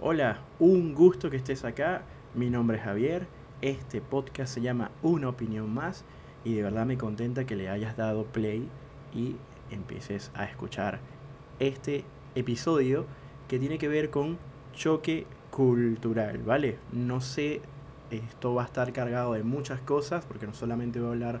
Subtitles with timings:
[0.00, 2.02] Hola, un gusto que estés acá.
[2.32, 3.26] Mi nombre es Javier.
[3.62, 6.04] Este podcast se llama Una opinión más
[6.44, 8.68] y de verdad me contenta que le hayas dado play
[9.12, 9.34] y
[9.72, 11.00] empieces a escuchar
[11.58, 12.04] este
[12.36, 13.06] episodio
[13.48, 14.38] que tiene que ver con
[14.72, 16.78] choque cultural, ¿vale?
[16.92, 17.60] No sé,
[18.12, 21.40] esto va a estar cargado de muchas cosas porque no solamente voy a hablar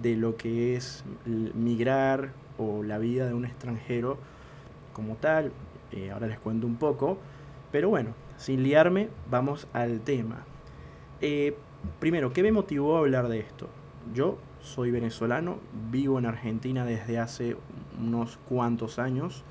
[0.00, 4.18] de lo que es migrar o la vida de un extranjero
[4.92, 5.50] como tal,
[5.90, 7.18] eh, ahora les cuento un poco,
[7.72, 10.44] pero bueno, sin liarme, vamos al tema.
[11.20, 11.56] Eh,
[11.98, 13.68] primero, ¿qué me motivó a hablar de esto?
[14.14, 15.58] Yo soy venezolano,
[15.90, 17.56] vivo en Argentina desde hace
[18.00, 19.42] unos cuantos años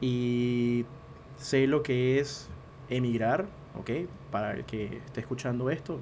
[0.00, 0.84] y
[1.38, 2.48] sé lo que es
[2.88, 3.46] emigrar,
[3.78, 4.08] ¿ok?
[4.30, 6.00] Para el que esté escuchando esto,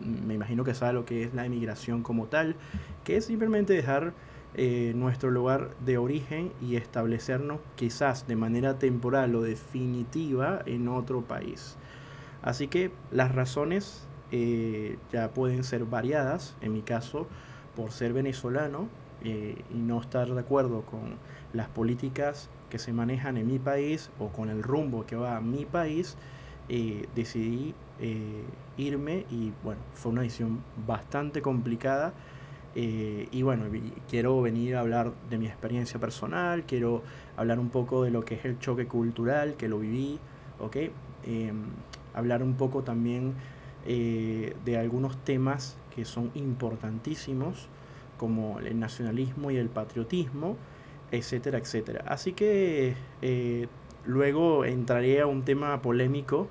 [0.00, 2.56] me imagino que sabe lo que es la emigración como tal,
[3.04, 4.14] que es simplemente dejar
[4.56, 11.22] eh, nuestro lugar de origen y establecernos quizás de manera temporal o definitiva en otro
[11.22, 11.76] país.
[12.40, 17.26] Así que las razones eh, ya pueden ser variadas, en mi caso,
[17.74, 18.88] por ser venezolano
[19.24, 21.16] eh, y no estar de acuerdo con
[21.52, 25.40] las políticas que se manejan en mi país o con el rumbo que va a
[25.40, 26.16] mi país,
[27.14, 27.74] decidí
[28.78, 32.14] irme y bueno, fue una decisión bastante complicada
[32.74, 33.64] eh, y bueno,
[34.10, 37.02] quiero venir a hablar de mi experiencia personal, quiero
[37.36, 40.18] hablar un poco de lo que es el choque cultural, que lo viví,
[40.58, 40.76] ¿ok?
[41.24, 41.66] Em,
[42.14, 43.34] hablar un poco también
[43.86, 47.68] eh, de algunos temas que son importantísimos,
[48.18, 50.56] como el nacionalismo y el patriotismo,
[51.12, 52.04] etcétera, etcétera.
[52.08, 53.68] Así que eh,
[54.04, 56.48] luego entraré a un tema polémico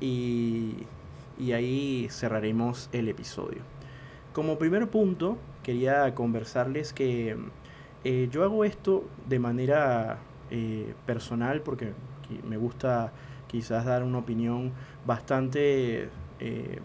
[0.00, 0.74] y,
[1.38, 3.62] y ahí cerraremos el episodio.
[4.32, 7.36] Como primer punto, quería conversarles que
[8.04, 10.18] eh, yo hago esto de manera
[10.52, 11.92] eh, personal porque
[12.48, 13.12] me gusta
[13.48, 14.72] quizás dar una opinión
[15.06, 16.78] bastante, eh,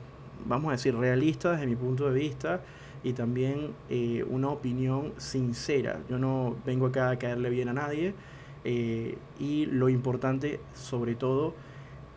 [0.45, 2.61] vamos a decir, realista desde mi punto de vista
[3.03, 3.71] y también
[4.29, 6.01] una opinión sincera.
[6.09, 8.13] Yo no vengo acá a caerle bien a nadie
[8.65, 11.53] y lo importante sobre todo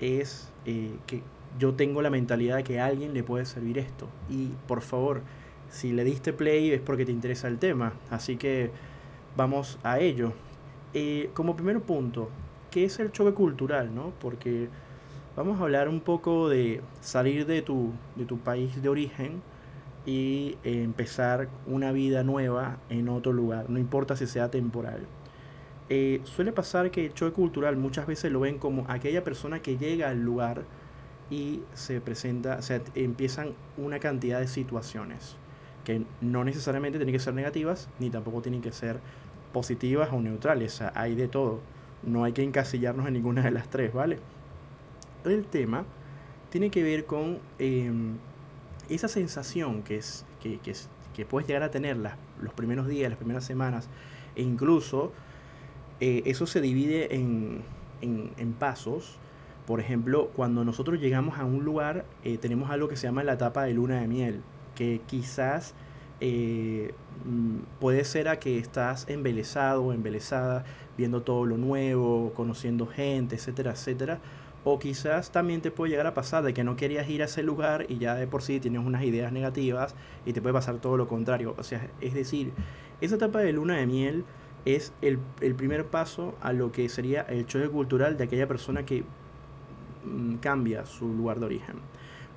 [0.00, 1.22] es que
[1.56, 4.08] yo tengo la mentalidad de que a alguien le puede servir esto.
[4.28, 5.22] Y por favor,
[5.72, 7.94] si le diste play es porque te interesa el tema.
[8.10, 8.70] Así que
[9.36, 10.32] vamos a ello.
[10.94, 12.28] Eh, como primer punto,
[12.70, 13.94] ¿qué es el choque cultural?
[13.94, 14.12] No?
[14.20, 14.68] Porque
[15.34, 19.42] vamos a hablar un poco de salir de tu, de tu país de origen
[20.04, 25.06] y empezar una vida nueva en otro lugar, no importa si sea temporal.
[25.88, 29.78] Eh, suele pasar que el choque cultural muchas veces lo ven como aquella persona que
[29.78, 30.64] llega al lugar
[31.30, 35.36] y se presenta, o sea, empiezan una cantidad de situaciones
[35.84, 39.00] que no necesariamente tienen que ser negativas, ni tampoco tienen que ser
[39.52, 41.60] positivas o neutrales, o sea, hay de todo.
[42.02, 44.18] No hay que encasillarnos en ninguna de las tres, ¿vale?
[45.24, 45.84] El tema
[46.50, 48.16] tiene que ver con em,
[48.88, 50.58] esa sensación que, es, que,
[51.14, 53.88] que, puedes llegar a tener los primeros días, las primeras semanas,
[54.34, 55.12] e incluso
[56.00, 57.62] eh, eso se divide en,
[58.00, 59.18] en, pasos.
[59.66, 63.34] Por ejemplo, cuando nosotros llegamos a un lugar, eh, tenemos algo que se llama la
[63.34, 64.42] etapa de luna de miel
[64.74, 65.74] que quizás
[66.20, 66.94] eh,
[67.24, 70.64] mm, puede ser a que estás embelesado o embelesada
[70.96, 74.20] viendo todo lo nuevo, conociendo gente, etcétera, etcétera.
[74.64, 77.42] O quizás también te puede llegar a pasar de que no querías ir a ese
[77.42, 80.96] lugar y ya de por sí tienes unas ideas negativas y te puede pasar todo
[80.96, 81.56] lo contrario.
[81.58, 82.52] O sea, es decir,
[83.00, 84.24] esa etapa de luna de miel
[84.64, 88.84] es el, el primer paso a lo que sería el choque cultural de aquella persona
[88.84, 89.04] que
[90.04, 91.76] mm, cambia su lugar de origen.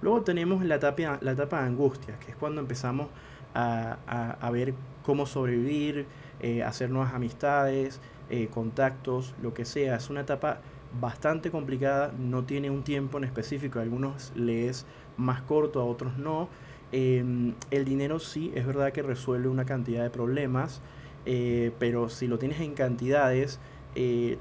[0.01, 3.07] Luego tenemos la etapa, la etapa de angustia, que es cuando empezamos
[3.55, 4.73] a, ver
[5.03, 6.05] cómo sobrevivir,
[6.41, 9.95] eh, hacer nuevas amistades, eh, contactos, lo que sea.
[9.95, 10.59] Es una etapa
[10.99, 14.85] bastante complicada, no tiene un tiempo en específico, a algunos le es
[15.17, 16.49] más corto, a otros no.
[16.91, 20.81] Em, el dinero sí, es verdad que resuelve una cantidad de problemas,
[21.25, 23.59] eh, pero si lo tienes en cantidades,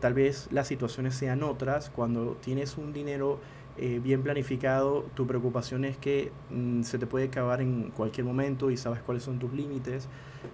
[0.01, 1.89] tal vez las situaciones sean otras.
[1.91, 3.39] Cuando tienes un dinero
[3.77, 8.71] eh, bien planificado, tu preocupación es que mm, se te puede acabar en cualquier momento
[8.71, 10.09] y sabes cuáles son tus límites.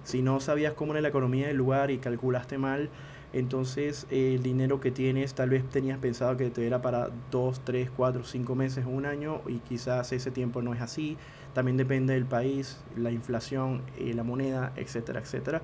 [0.05, 2.89] Si no sabías cómo era la economía del lugar y calculaste mal,
[3.35, 7.61] entonces eh, el dinero que tienes tal vez tenías pensado que te era para 2,
[7.63, 11.19] 3, 4, 5 meses o un año y quizás ese tiempo no es así.
[11.53, 15.61] También depende del país, la inflación, eh, la moneda, etcétera, etcétera.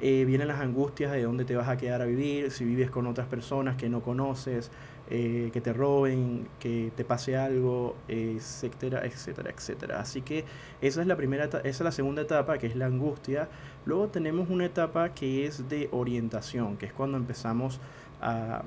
[0.00, 3.26] vienen las angustias de dónde te vas a quedar a vivir, si vives con otras
[3.28, 4.70] personas que no conoces,
[5.08, 10.00] eh, que te roben, que te pase algo, etcétera, etcétera, etcétera.
[10.00, 10.44] Así que
[10.80, 13.48] esa es la primera, esa es la segunda etapa, que es la angustia.
[13.84, 17.80] Luego tenemos una etapa que es de orientación, que es cuando empezamos
[18.20, 18.62] a,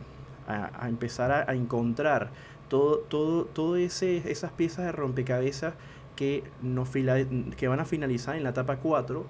[0.47, 2.31] a, empezar a, encontrar
[2.69, 5.73] todo, todo, todo ese, esas piezas de rompecabezas
[6.15, 9.25] que, nos que van a finalizar en la etapa 4,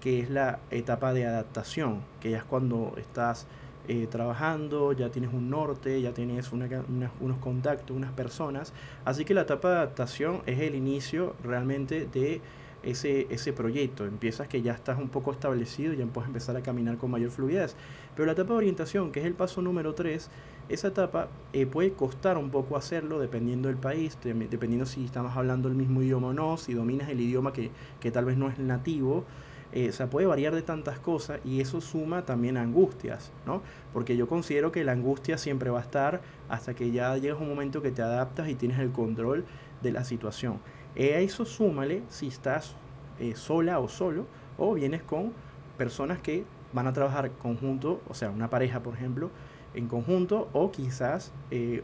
[0.00, 3.46] que es la etapa de adaptación, que ya es cuando estás
[3.88, 8.72] eh, trabajando, ya tienes un norte, ya tienes unos contactos, unas personas.
[9.04, 12.40] Así que la etapa de adaptación es el inicio realmente de
[12.82, 14.04] ese, ese proyecto.
[14.04, 17.76] Empiezas que ya estás un poco establecido, ya puedes empezar a caminar con mayor fluidez.
[18.14, 20.30] Pero la etapa de orientación, que es el paso número 3,
[20.68, 25.68] esa etapa eh, puede costar un poco hacerlo dependiendo del país, dependiendo si estamos hablando
[25.68, 27.70] el mismo idioma o no, si dominas el idioma que,
[28.00, 29.24] que tal vez no es nativo.
[29.74, 33.62] Eh, o puede variar de tantas cosas y eso suma también angustias, ¿no?
[33.94, 36.20] Porque yo considero que la angustia siempre va a estar
[36.50, 39.46] hasta que ya llega un momento que te adaptas y tienes el control
[39.82, 40.58] de la situación.
[40.94, 42.74] Eh, a eso súmale si estás
[43.18, 44.26] eh, sola o solo
[44.58, 45.32] o vienes con
[45.78, 49.30] personas que van a trabajar conjunto, o sea, una pareja, por ejemplo,
[49.74, 51.32] en conjunto o quizás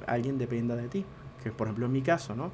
[0.06, 1.06] alguien dependa de ti,
[1.42, 2.50] que por ejemplo en mi caso, ¿no?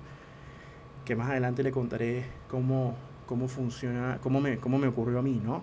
[1.04, 2.94] Que más adelante le contaré cómo
[3.26, 5.62] cómo funciona, cómo me, cómo me ocurrió a mí, ¿no?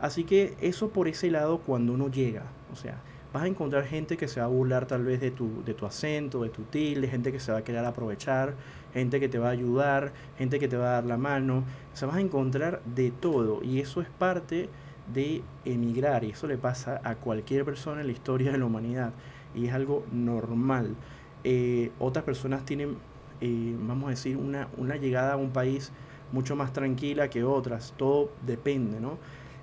[0.00, 3.00] Así que eso por ese lado cuando uno llega, o sea,
[3.32, 5.86] vas a encontrar gente que se va a burlar tal vez de tu, de tu
[5.86, 8.54] acento, de tu tilde, gente que se va a querer aprovechar,
[8.92, 11.96] gente que te va a ayudar, gente que te va a dar la mano, o
[11.96, 14.68] sea, vas a encontrar de todo y eso es parte
[15.12, 19.12] de emigrar y eso le pasa a cualquier persona en la historia de la humanidad
[19.54, 20.94] y es algo normal.
[21.42, 22.96] Eh, otras personas tienen,
[23.40, 25.92] eh, vamos a decir, una, una llegada a un país
[26.34, 29.18] mucho más tranquila que otras, todo depende, ¿no?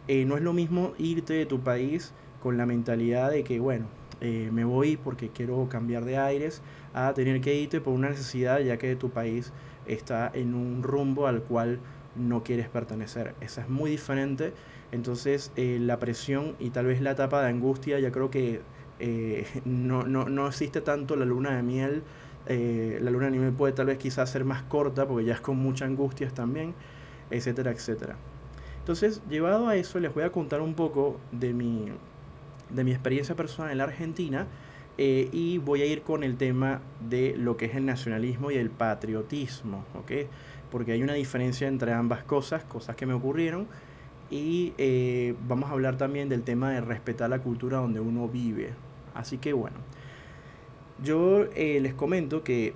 [0.07, 3.85] Eh, no es lo mismo irte de tu país con la mentalidad de que, bueno,
[4.21, 6.61] eh, me voy porque quiero cambiar de aires,
[6.93, 9.53] a tener que irte por una necesidad ya que tu país
[9.85, 11.79] está en un rumbo al cual
[12.15, 13.35] no quieres pertenecer.
[13.41, 14.53] Esa es muy diferente.
[14.91, 18.61] Entonces eh, la presión y tal vez la etapa de angustia, ya creo que
[19.65, 22.03] no, no, no existe tanto la luna de miel
[22.47, 25.57] eh, la luna nivel puede tal vez quizás ser más corta porque ya es con
[25.57, 26.73] mucha angustias también,
[27.29, 28.15] etcétera, etcétera.
[28.79, 31.91] Entonces, llevado a eso, les voy a contar un poco de mi,
[32.69, 34.47] de mi experiencia personal en la Argentina
[34.97, 38.55] eh, y voy a ir con el tema de lo que es el nacionalismo y
[38.55, 40.27] el patriotismo, ¿ok?
[40.71, 43.67] Porque hay una diferencia entre ambas cosas, cosas que me ocurrieron,
[44.31, 48.73] y eh, vamos a hablar también del tema de respetar la cultura donde uno vive.
[49.13, 49.77] Así que bueno.
[51.03, 52.75] Yo eh, les comento que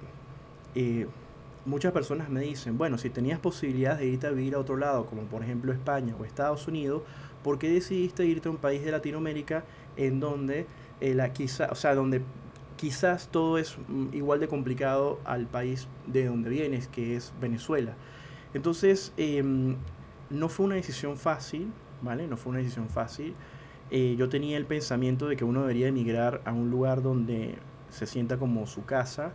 [0.74, 1.06] eh,
[1.66, 5.06] muchas personas me dicen, bueno, si tenías posibilidades de irte a vivir a otro lado,
[5.06, 7.04] como por ejemplo España o Estados Unidos,
[7.44, 9.64] ¿por qué decidiste irte a un país de Latinoamérica
[9.96, 10.66] en donde
[11.02, 12.24] eh, la quizá, o sea, donde
[12.78, 17.94] quizás todo es mm, igual de complicado al país de donde vienes, que es Venezuela?
[18.56, 19.76] Entonces, em,
[20.32, 22.26] no fue una decisión fácil, ¿vale?
[22.28, 23.36] No fue una decisión fácil.
[23.92, 27.56] yo tenía el pensamiento de que uno debería emigrar a un lugar donde
[27.96, 29.32] se sienta como su casa.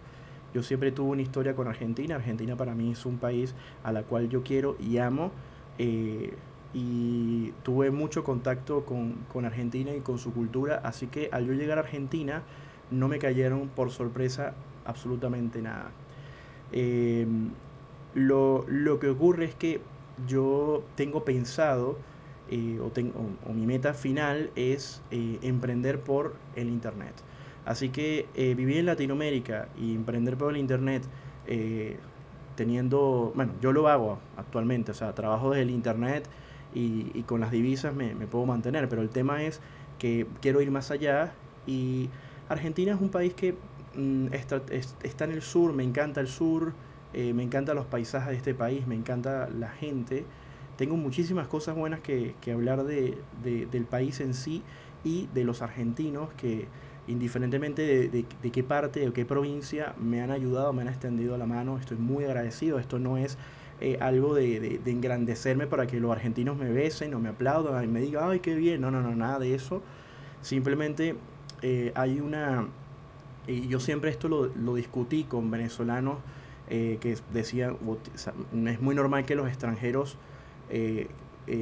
[0.53, 2.17] Yo siempre tuve una historia con Argentina.
[2.17, 5.33] Argentina para mí es un país a la cual yo quiero y amo.
[5.79, 6.35] Eh,
[6.75, 10.81] y tuve mucho contacto con, Argentina y con su cultura.
[10.85, 12.43] Así que al yo llegar a Argentina
[12.91, 14.55] no me cayeron por sorpresa
[14.85, 15.91] absolutamente nada.
[16.73, 17.51] Em,
[18.15, 18.67] lo,
[19.01, 19.81] que ocurre es que
[20.29, 21.99] yo tengo pensado,
[22.51, 27.15] eh, o, tengo, o, mi meta final es eh, emprender por el Internet.
[27.70, 31.05] Así que eh, vivir en Latinoamérica y emprender por el Internet,
[31.46, 31.98] eh,
[32.56, 36.29] teniendo, bueno, yo lo hago actualmente, o sea, trabajo desde el Internet
[36.74, 39.60] y, con las divisas me, puedo mantener, pero el tema es
[40.00, 41.32] que quiero ir más allá
[41.65, 42.08] y
[42.48, 43.55] Argentina es un país que
[43.94, 46.72] mm, está, en el sur, me encanta el sur,
[47.15, 50.24] eh, me encantan los paisajes de este país, me encanta la gente.
[50.77, 54.65] Tengo muchísimas cosas buenas que, hablar de, del país en sí
[55.05, 56.67] y de los argentinos que
[57.10, 61.76] indiferentemente de, qué parte o qué provincia me han ayudado, me han extendido la mano,
[61.79, 62.79] estoy muy agradecido.
[62.79, 63.36] Esto no es
[63.81, 68.00] eh, algo de, engrandecerme para que los argentinos me besen o me aplaudan y me
[68.00, 68.81] digan, ay, qué bien.
[68.81, 69.82] No, no, no, nada de eso.
[70.40, 71.17] Simplemente
[71.62, 72.69] eh, hay una...
[73.46, 76.19] Y yo siempre esto lo, discutí con venezolanos
[76.69, 77.76] eh, que decían,
[78.67, 80.17] es muy normal que los extranjeros,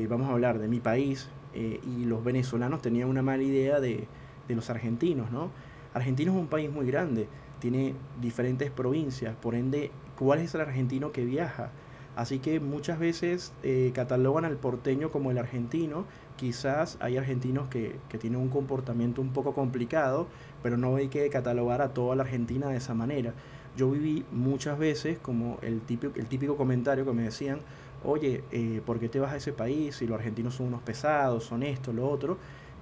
[0.08, 4.06] vamos a hablar de mi país, y los venezolanos tenían una mala idea de,
[4.48, 5.50] de los argentinos, ¿no?
[5.94, 7.28] Argentina es un país muy grande,
[7.60, 11.70] tiene diferentes provincias, por ende, ¿cuál es el argentino que viaja?
[12.18, 16.04] Así que muchas veces eh, catalogan al porteño como el argentino.
[16.34, 20.26] Quizás hay argentinos que, tienen un comportamiento un poco complicado,
[20.60, 23.34] pero no hay que catalogar a toda la Argentina de esa manera.
[23.76, 27.60] Yo viví muchas veces como el típico, el típico comentario que me decían,
[28.04, 31.44] oye, eh, ¿por qué te vas a ese país si los argentinos son unos pesados,
[31.44, 32.36] son esto, lo otro?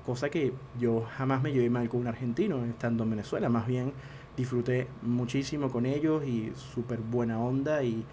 [0.06, 3.92] Cosa que yo jamás me llevé mal con un argentino estando en Venezuela, más bien
[4.36, 8.04] disfruté muchísimo con ellos y súper buena onda y,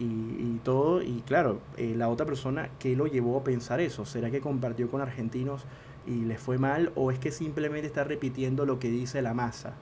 [0.00, 1.02] y, todo.
[1.02, 4.06] Y claro, eh, la otra persona, ¿qué lo llevó a pensar eso?
[4.06, 5.64] ¿Será que compartió con argentinos
[6.06, 9.74] y les fue mal o es que simplemente está repitiendo lo que dice la masa?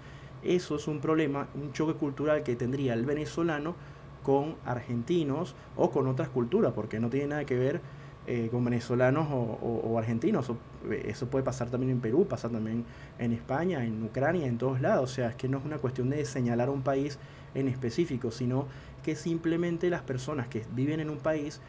[0.43, 3.77] Eso es un problema, un choque cultural que tendría el venezolano
[4.25, 7.81] con argentinos o con otras culturas, porque no tiene nada que ver
[8.29, 10.49] eh, con venezolanos o, argentinos.
[10.89, 12.85] Eh, eso puede pasar también en Perú, pasa también
[13.19, 15.11] en España, en Ucrania, en todos lados.
[15.11, 17.19] O sea, es que no es una cuestión de señalar un país
[17.55, 18.67] en específico, sino
[19.03, 21.61] que simplemente las personas que viven en un país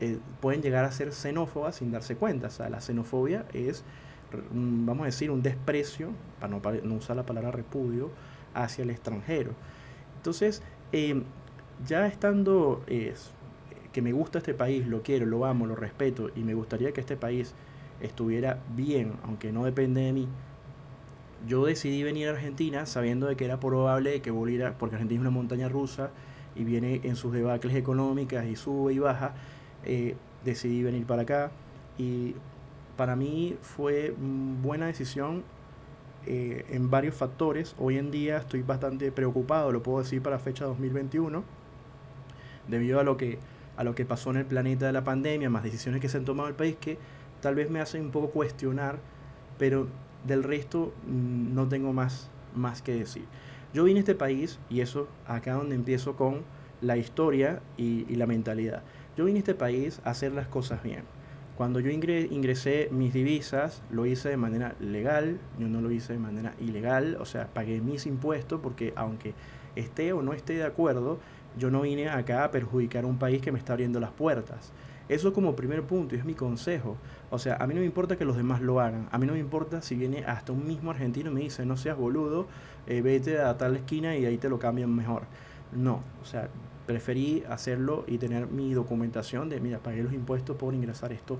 [0.00, 2.48] eh, pueden llegar a ser xenófobas sin darse cuenta.
[2.48, 3.82] O sea, la xenofobia es,
[4.52, 8.10] vamos a decir, un desprecio, para no, usar la palabra repudio,
[8.52, 9.52] hacia el extranjero.
[10.18, 10.62] Entonces,
[11.86, 12.84] ya estando
[13.92, 17.00] que me gusta este país, lo quiero, lo amo, lo respeto y me gustaría que
[17.00, 17.54] este país
[18.00, 20.28] estuviera bien, aunque no depende de mí,
[21.46, 25.22] yo decidí venir a Argentina sabiendo de que era probable que volviera, porque Argentina es
[25.22, 26.10] una montaña rusa
[26.54, 29.34] y viene en sus debacles económicas y sube y baja,
[29.84, 31.50] eh, decidí venir para acá
[31.98, 32.34] y
[32.96, 34.14] para mí fue
[34.62, 35.42] buena decisión
[36.26, 37.74] eh, en varios factores.
[37.78, 41.42] Hoy en día estoy bastante preocupado, lo puedo decir para fecha 2021,
[42.68, 43.38] debido a lo que
[43.82, 46.24] a lo que pasó en el planeta de la pandemia, más decisiones que se han
[46.24, 46.98] tomado en el país que
[47.40, 48.98] tal vez me hacen un poco cuestionar,
[49.58, 49.88] pero
[50.24, 53.24] del resto mm, no tengo más, más que decir.
[53.74, 56.42] Yo vine a este país, y eso acá donde empiezo con
[56.80, 58.82] la historia y, la mentalidad.
[59.16, 61.02] Yo vine a este país a hacer las cosas bien.
[61.56, 66.18] Cuando yo ingresé mis divisas, lo hice de manera legal, yo no lo hice de
[66.18, 69.34] manera ilegal, o sea, pagué mis impuestos porque aunque
[69.76, 71.18] esté o no esté de acuerdo,
[71.58, 74.72] yo no vine acá a perjudicar a un país que me está abriendo las puertas.
[75.08, 76.96] Eso como primer punto es mi consejo.
[77.30, 79.08] O sea, a mí no me importa que los demás lo hagan.
[79.10, 81.76] A mí no me importa si viene hasta un mismo argentino y me dice, no
[81.76, 82.46] seas boludo,
[82.86, 85.24] eh, vete a tal esquina y ahí te lo cambian mejor.
[85.72, 86.48] No, o sea,
[86.86, 91.38] preferí hacerlo y tener mi documentación de, mira, pagué los impuestos por ingresar esto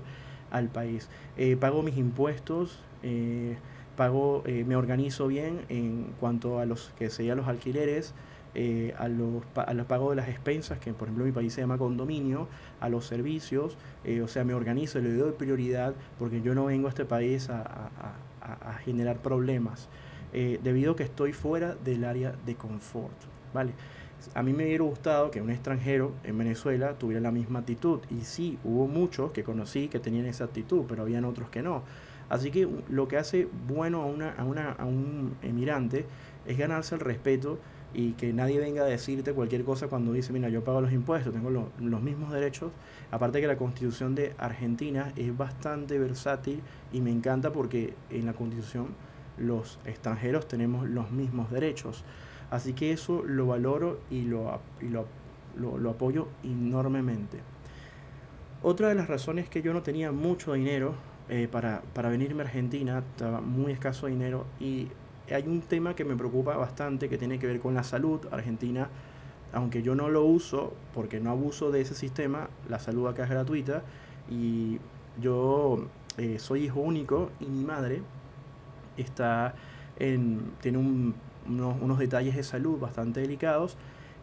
[0.51, 1.09] al país.
[1.37, 3.57] Eh, pago mis impuestos, eh,
[3.95, 8.13] pago, me organizo bien en cuanto a los que sean los alquileres,
[8.55, 11.53] eh, a, los, a los pagos de las expensas, que por ejemplo en mi país
[11.53, 12.47] se llama condominio,
[12.79, 16.87] a los servicios, eh, o sea, me organizo, le doy prioridad porque yo no vengo
[16.87, 17.89] a este país a,
[18.83, 19.87] generar problemas,
[20.33, 23.15] eh, debido a que estoy fuera del área de confort,
[23.53, 23.71] ¿vale?
[24.35, 28.21] A mí me hubiera gustado que un extranjero en Venezuela tuviera la misma actitud, y
[28.21, 31.83] sí, hubo muchos que conocí que tenían esa actitud, pero habían otros que no.
[32.29, 36.05] Así que lo que hace bueno a, una, a, una, a un emigrante
[36.45, 37.59] es ganarse el respeto
[37.93, 41.33] y que nadie venga a decirte cualquier cosa cuando dice, mira, yo pago los impuestos,
[41.33, 42.71] tengo los mismos derechos.
[43.11, 48.33] Aparte que la constitución de Argentina es bastante versátil y me encanta porque en la
[48.33, 48.87] constitución
[49.37, 52.03] los extranjeros tenemos los mismos derechos.
[52.49, 55.07] Así que eso lo valoro y lo, y lo,
[55.55, 57.39] lo, apoyo enormemente.
[58.61, 60.95] Otra de las razones que yo no tenía mucho dinero
[61.29, 64.87] eh, para, para venirme a Argentina, estaba muy escaso dinero y
[65.33, 68.19] hay un tema que me preocupa bastante que tiene que ver con la salud.
[68.31, 68.89] Argentina,
[69.51, 73.29] aunque yo no lo uso porque no abuso de ese sistema, la salud acá es
[73.29, 73.83] gratuita
[74.29, 74.79] y
[75.21, 75.87] yo
[76.17, 78.01] eh, soy hijo único y mi madre
[78.97, 79.55] está
[79.97, 83.77] en, tiene unos, unos detalles de salud bastante delicados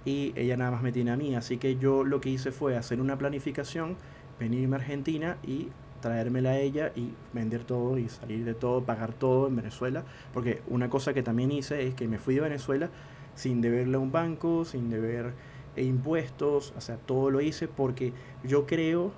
[0.05, 1.35] y ella nada más me tiene a mí.
[1.35, 3.97] Así que yo lo que hice fue hacer una planificación,
[4.39, 5.69] venirme a Argentina y
[6.01, 10.05] traérmela a ella y vender todo y salir de todo, pagar todo en Venezuela.
[10.33, 12.91] Porque una cosa que también hice es que me fui de Venezuela
[13.35, 15.33] sin deberle a un banco, sin deber
[15.77, 18.13] impuestos, o sea, todo lo hice porque
[18.45, 19.13] yo creo,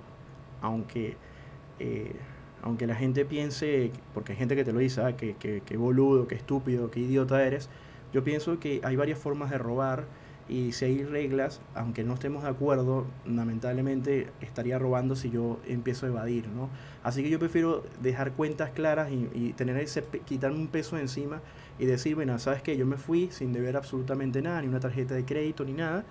[0.61, 1.17] aunque,
[1.79, 2.15] eh,
[2.61, 5.77] aunque la gente piense, porque hay gente que te lo dice, ah, que, que, que
[5.77, 7.69] boludo, que estúpido, que idiota eres,
[8.13, 10.05] yo pienso que hay varias formas de robar
[10.49, 16.09] y hay reglas, aunque no estemos de acuerdo, lamentablemente estaría robando si yo empiezo a
[16.09, 16.69] evadir, ¿no?
[17.01, 21.41] Así que yo prefiero dejar cuentas claras y, tener ese, quitarme un peso encima
[21.79, 22.75] y decir, bueno, ¿sabes qué?
[22.75, 26.03] Yo me fui sin deber absolutamente nada, ni una tarjeta de crédito, ni nada.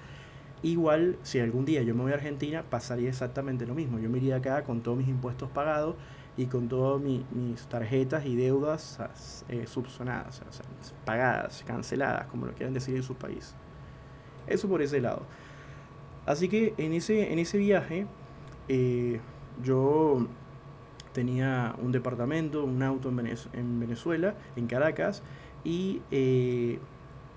[0.62, 3.98] Igual, si algún día yo me voy a Argentina, pasaría exactamente lo mismo.
[3.98, 5.96] Yo me iría acá con todos mis impuestos pagados
[6.36, 8.98] y con todas mis tarjetas y deudas
[9.48, 10.64] eh, subsonadas, o sea,
[11.04, 13.54] pagadas, canceladas, como lo quieran decir en su país.
[14.46, 15.22] Eso por ese lado.
[16.26, 18.06] Así que en ese, en ese viaje
[18.68, 19.20] eh,
[19.62, 20.26] yo
[21.12, 25.22] tenía un departamento, un auto en, Venezuela, en Caracas,
[25.64, 26.78] y eh,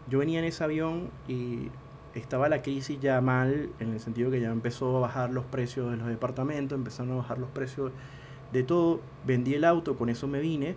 [0.10, 1.70] yo venía en ese avión y
[2.14, 5.92] estaba la crisis ya mal, en el sentido que ya empezó a bajar los precios
[5.92, 7.92] de los departamentos, empezaron a bajar los precios
[8.54, 10.76] de todo, vendí el auto, con eso me vine,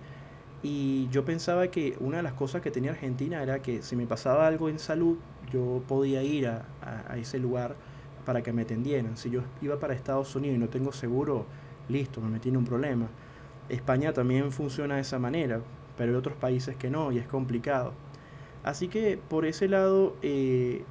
[0.62, 4.06] Y yo pensaba que una de las cosas que tenía Argentina era que si me
[4.06, 5.16] pasaba algo en salud,
[5.52, 6.66] yo podía ir a,
[7.08, 7.76] a, ese lugar
[8.24, 9.16] para que me atendieran.
[9.16, 11.46] Si yo iba para Estados Unidos y no tengo seguro,
[11.88, 13.08] listo, me metí en un problema.
[13.68, 15.60] España también funciona de esa manera,
[15.96, 17.92] pero hay otros países que no y es complicado.
[18.64, 20.82] Así que por ese lado, eh,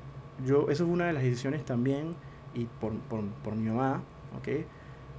[0.46, 2.16] yo, eso fue una de las decisiones también,
[2.54, 4.02] y por, por, por mi mamá,
[4.38, 4.66] ¿ok?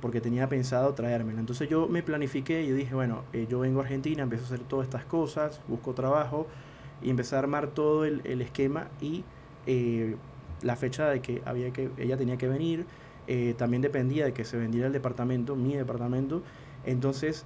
[0.00, 1.40] Porque tenía pensado traérmela.
[1.40, 4.60] Entonces yo me planifiqué y dije, bueno, eh, yo vengo a Argentina, empiezo a hacer
[4.60, 6.46] todas estas cosas, busco trabajo
[7.02, 9.24] y empecé a armar todo el, esquema y
[9.66, 10.16] eh,
[10.62, 12.86] la fecha de que, había que ella tenía que venir.
[13.26, 16.42] Eh, también dependía de que se vendiera el departamento, mi departamento.
[16.84, 17.44] Entonces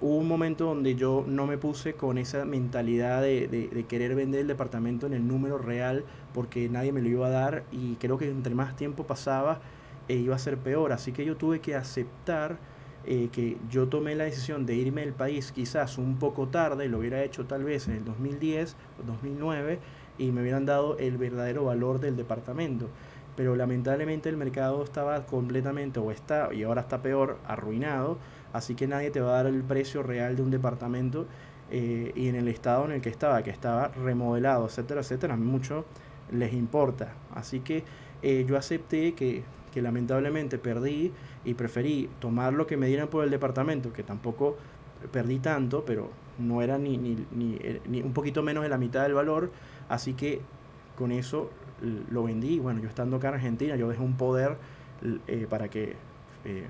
[0.00, 4.40] hubo un momento donde yo no me puse con esa mentalidad de, de, querer vender
[4.40, 8.18] el departamento en el número real porque nadie me lo iba a dar y creo
[8.18, 9.60] que entre más tiempo pasaba,
[10.08, 10.92] e iba a ser peor.
[10.92, 12.58] Así que yo tuve que aceptar
[13.04, 16.98] eh, que yo tomé la decisión de irme del país quizás un poco tarde, lo
[16.98, 19.80] hubiera hecho tal vez en el 2010 o 2009
[20.18, 22.88] y me hubieran dado el verdadero valor del departamento.
[23.34, 28.18] Pero lamentablemente el mercado estaba completamente, o está, y ahora está peor, arruinado.
[28.52, 31.26] Así que nadie te va a dar el precio real de un departamento
[31.70, 35.86] eh, y en el estado en el que estaba, que estaba remodelado, etcétera, etcétera, mucho
[36.30, 37.14] les importa.
[37.34, 37.84] Así que
[38.22, 39.42] eh, yo acepté que
[39.72, 41.12] que lamentablemente perdí
[41.44, 44.56] y preferí tomar lo que me dieran por el departamento, que tampoco
[45.10, 48.78] perdí tanto, pero no era ni, ni, ni, eh, ni un poquito menos de la
[48.78, 49.50] mitad del valor,
[49.88, 50.40] así que
[50.96, 51.50] con eso
[52.10, 52.58] lo vendí.
[52.58, 54.56] Bueno, yo estando acá en Argentina, yo dejé un poder
[55.26, 55.96] eh, para que
[56.44, 56.66] eh,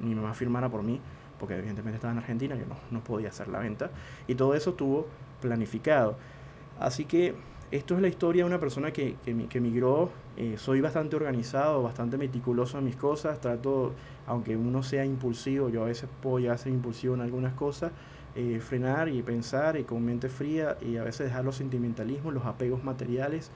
[0.00, 1.00] mi mamá firmara por mí,
[1.38, 3.90] porque evidentemente estaba en Argentina, yo no, no podía hacer la venta,
[4.26, 5.06] y todo eso estuvo
[5.40, 6.16] planificado.
[6.80, 7.34] Así que
[7.70, 10.10] esto es la historia de una persona que, que, migró.
[10.36, 13.40] Eh, soy bastante organizado, bastante meticuloso en mis cosas.
[13.40, 13.92] Trato,
[14.26, 17.92] aunque uno sea impulsivo, yo a veces puedo llegar a ser impulsivo en algunas cosas,
[18.36, 22.46] eh, frenar y pensar y con mente fría y a veces dejar los sentimentalismos, los
[22.46, 23.50] apegos materiales.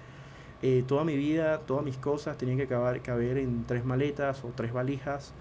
[0.62, 4.52] Eh, toda mi vida, todas mis cosas tenían que caber, caber en tres maletas o
[4.54, 5.32] tres valijas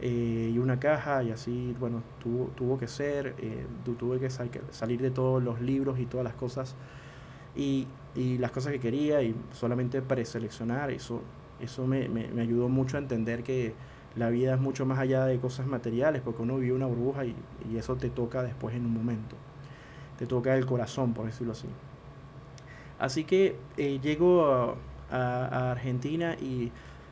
[0.00, 3.36] y una caja y así, bueno, tuvo, tuvo que ser.
[3.98, 6.74] tuve que salir de todos los libros y todas las cosas
[7.54, 11.22] y, y las cosas que quería y solamente preseleccionar, eso,
[11.60, 13.74] eso me, me, me, ayudó mucho a entender que
[14.16, 17.34] la vida es mucho más allá de cosas materiales, porque uno vive una burbuja y,
[17.70, 19.36] y eso te toca después en un momento,
[20.18, 21.68] te toca el corazón, por decirlo así.
[22.98, 24.76] Así que eh, llego a,
[25.10, 26.70] a, Argentina y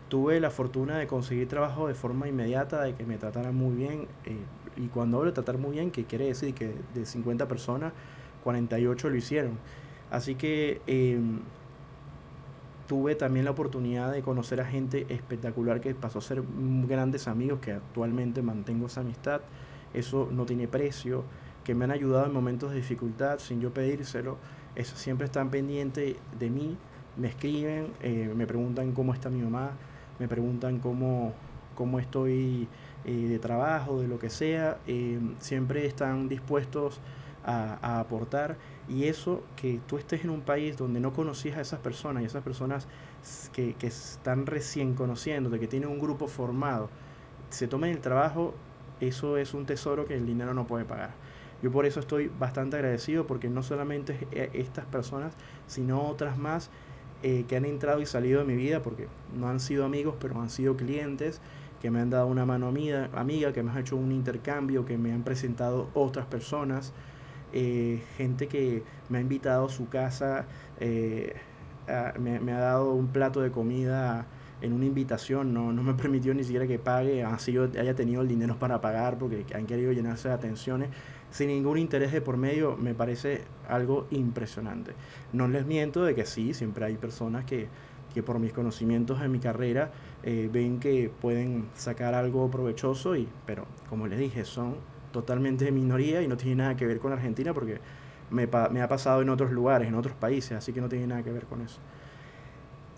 [0.09, 4.07] tuve la fortuna de conseguir trabajo de forma inmediata, de que me trataran muy bien.
[4.25, 4.37] Eh,
[4.77, 7.93] y cuando hablo de tratar muy bien, que quiere decir que de 50 personas,
[8.45, 9.59] 48 lo hicieron.
[10.11, 11.41] Así que em,
[12.89, 16.43] tuve también la oportunidad de conocer a gente espectacular que pasó a ser
[16.89, 19.43] grandes amigos, que actualmente mantengo esa amistad.
[19.95, 21.25] Eso no tiene precio,
[21.65, 24.39] que me han ayudado en momentos de dificultad sin yo pedírselo.
[24.75, 26.77] Eso siempre están pendientes de mí,
[27.17, 29.73] me escriben, eh, me preguntan cómo está mi mamá,
[30.19, 31.33] me preguntan cómo,
[31.75, 32.69] cómo estoy
[33.05, 34.79] eh, de trabajo, de lo que sea.
[34.87, 37.01] Em, siempre están dispuestos
[37.45, 38.57] a, aportar
[38.91, 42.27] y eso que tú estés en un país donde no conocías a esas personas y
[42.27, 42.89] esas personas
[43.53, 46.91] que, que están recién conociendo, de que tienen un grupo formado,
[47.51, 48.55] se tomen el trabajo,
[49.01, 51.13] eso es un tesoro que el dinero no puede pagar.
[51.63, 55.35] Yo por eso estoy bastante agradecido porque no solamente eh, estas personas,
[55.67, 56.71] sino otras más
[57.23, 60.41] eh, que han entrado y salido de mi vida porque no han sido amigos, pero
[60.41, 61.41] han sido clientes
[61.81, 64.99] que me han dado una mano amiga, amiga que me han hecho un intercambio, que
[64.99, 66.93] me han presentado otras personas,
[67.53, 70.47] eh, gente que me ha invitado a su casa,
[70.79, 71.35] eh,
[72.19, 74.27] me, ha dado un plato de comida
[74.63, 78.23] en una invitación, no, no me permitió ni siquiera que pague, así yo haya tenido
[78.23, 80.91] el dinero para pagar porque han querido llenarse de atenciones
[81.31, 84.93] sin ningún interés de por medio, me parece algo impresionante.
[85.33, 87.69] No les miento de que sí, siempre hay personas que,
[88.13, 89.91] que por mis conocimientos en mi carrera
[90.23, 94.77] eh, ven que pueden sacar algo provechoso, y, pero como les dije, son
[95.13, 97.79] totalmente de minoría y no tiene nada que ver con Argentina porque
[98.31, 101.23] me, me, ha pasado en otros lugares, en otros países, así que no tiene nada
[101.23, 101.79] que ver con eso.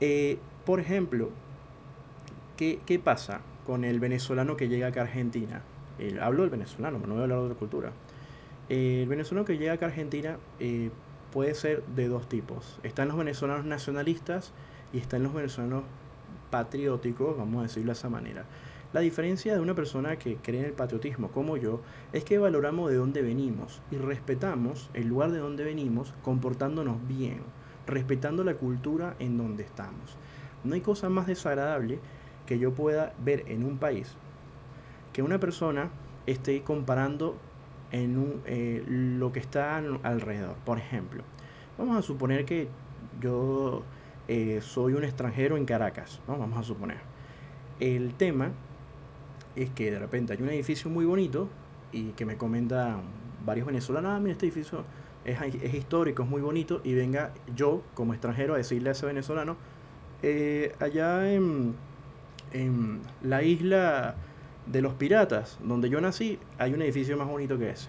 [0.00, 1.30] Eh, por ejemplo,
[2.56, 5.62] ¿qué, ¿qué, pasa con el venezolano que llega acá a Argentina?
[6.20, 7.92] hablo del venezolano, no voy a hablar de otra cultura.
[8.68, 10.90] el venezolano que llega acá a Argentina eh,
[11.32, 12.78] puede ser de dos tipos.
[12.82, 14.52] Están los venezolanos nacionalistas
[14.92, 15.84] y están los venezolanos
[16.50, 18.44] patrióticos, vamos a decirlo de esa manera.
[18.92, 21.80] La diferencia de una persona que cree en el patriotismo como yo
[22.12, 27.40] es que valoramos de dónde venimos y respetamos el lugar de donde venimos comportándonos bien,
[27.86, 30.18] respetando la cultura en donde estamos.
[30.62, 32.00] No hay cosa más desagradable
[32.44, 34.14] que yo pueda ver en un país
[35.14, 35.88] que una persona
[36.26, 37.36] esté comparando
[37.92, 40.56] en eh, lo que está alrededor.
[40.66, 41.22] Por ejemplo,
[41.78, 42.68] vamos a suponer que
[43.22, 43.84] yo
[44.28, 46.98] eh, soy un extranjero en Caracas, vamos a suponer.
[47.80, 48.50] El tema
[49.56, 51.48] es que de repente hay un edificio muy bonito
[51.92, 53.02] y que me comentan
[53.44, 54.84] varios venezolanos, ah, mira, este edificio
[55.24, 59.06] es, es, histórico, es muy bonito, y venga yo como extranjero a decirle a ese
[59.06, 59.56] venezolano,
[60.22, 61.74] eh, allá en,
[62.52, 64.14] en la isla
[64.66, 67.88] de los piratas, donde yo nací, hay un edificio más bonito que ese.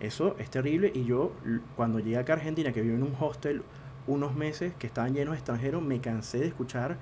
[0.00, 1.32] Eso es terrible y yo
[1.76, 3.62] cuando llegué acá a Argentina, que viví en un hostel
[4.06, 6.98] unos meses que estaban llenos de extranjeros, me cansé de escuchar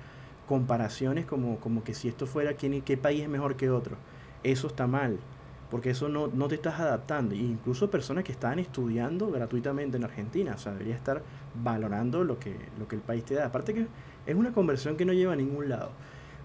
[0.47, 3.95] comparaciones como, como que si esto fuera quién, qué país es mejor que otro.
[4.43, 5.19] Eso está mal,
[5.71, 7.35] porque eso no, no te estás adaptando.
[7.35, 11.23] incluso personas que están estudiando gratuitamente en Argentina, o sea, debería estar
[11.63, 13.45] valorando lo que, lo que el país te da.
[13.45, 13.87] Aparte que
[14.25, 15.91] es una conversión que no lleva a ningún lado.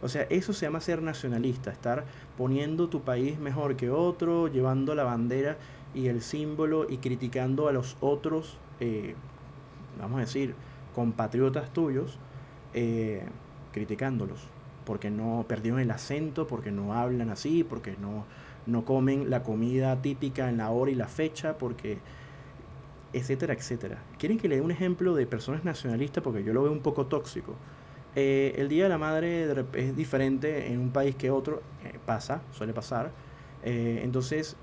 [0.01, 2.05] O sea, eso se llama ser nacionalista, estar
[2.37, 5.57] poniendo tu país mejor que otro, llevando la bandera
[5.93, 9.15] y el símbolo y criticando a los otros, eh,
[9.99, 10.55] vamos a decir,
[10.95, 12.19] compatriotas tuyos,
[12.75, 13.25] eh,
[13.79, 14.41] criticándolos,
[14.85, 18.25] porque no perdieron el acento, porque no hablan así, porque no,
[18.67, 21.99] no comen la comida típica en la hora y la fecha, porque
[23.13, 24.03] etcétera, etcétera.
[24.19, 26.23] ¿Quieren que le dé un ejemplo de personas nacionalistas?
[26.23, 27.55] Porque yo lo veo un poco tóxico.
[28.17, 32.43] Eh, el Día de la Madre es diferente en un país que otro, eh, pasa,
[32.53, 33.11] suele pasar.
[33.63, 34.57] Eh, entonces,